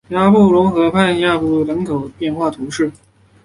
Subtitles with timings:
[0.09, 1.27] 雅布龙河畔蒙布谢
[1.61, 2.91] 尔人口变化图示